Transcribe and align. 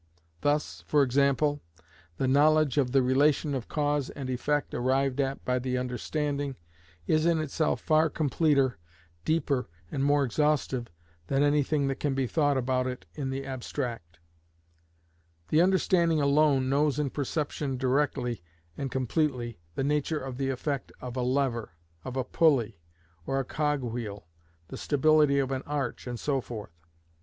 Thus, 0.41 0.83
for 0.87 1.03
example, 1.03 1.61
the 2.17 2.27
knowledge 2.27 2.79
of 2.79 2.91
the 2.91 3.03
relation 3.03 3.53
of 3.53 3.67
cause 3.67 4.09
and 4.09 4.31
effect 4.31 4.73
arrived 4.73 5.21
at 5.21 5.45
by 5.45 5.59
the 5.59 5.77
understanding, 5.77 6.55
is 7.05 7.27
in 7.27 7.39
itself 7.39 7.79
far 7.81 8.09
completer, 8.09 8.79
deeper 9.25 9.69
and 9.91 10.03
more 10.03 10.23
exhaustive 10.23 10.87
than 11.27 11.43
anything 11.43 11.85
that 11.85 11.99
can 11.99 12.15
be 12.15 12.25
thought 12.25 12.57
about 12.57 12.87
it 12.87 13.05
in 13.13 13.29
the 13.29 13.45
abstract; 13.45 14.17
the 15.49 15.61
understanding 15.61 16.19
alone 16.19 16.67
knows 16.67 16.97
in 16.97 17.11
perception 17.11 17.77
directly 17.77 18.41
and 18.75 18.89
completely 18.89 19.59
the 19.75 19.83
nature 19.83 20.17
of 20.19 20.37
the 20.39 20.49
effect 20.49 20.91
of 20.99 21.15
a 21.15 21.21
lever, 21.21 21.73
of 22.03 22.17
a 22.17 22.23
pulley, 22.23 22.79
or 23.27 23.39
a 23.39 23.45
cog 23.45 23.83
wheel, 23.83 24.25
the 24.69 24.77
stability 24.77 25.37
of 25.37 25.51
an 25.51 25.61
arch, 25.67 26.07
and 26.07 26.19
so 26.19 26.41
forth. 26.41 26.73